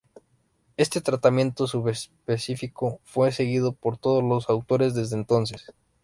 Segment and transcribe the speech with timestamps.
[0.77, 5.71] Este tratamiento subespecífico fue seguido por todos los autores desde entonces.